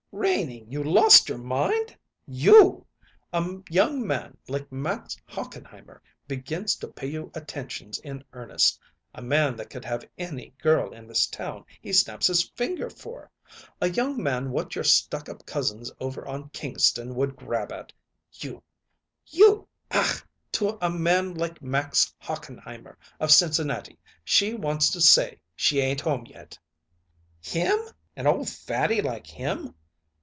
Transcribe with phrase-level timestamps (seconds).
[0.13, 1.97] "Renie, you lost your mind?
[2.27, 2.85] You!
[3.31, 8.77] A young man like Max Hochenheimer begins to pay you attentions in earnest
[9.15, 13.31] a man that could have any girl in this town he snaps his finger for
[13.79, 17.93] a young man what your stuck up cousins over on Kingston would grab at!
[18.33, 18.61] You
[19.27, 25.79] you Ach, to a man like Max Hochenheimer, of Cincinnati, she wants to say she
[25.79, 26.59] ain't home yet!"
[27.39, 27.79] "Him!
[28.17, 29.73] An old fatty like him!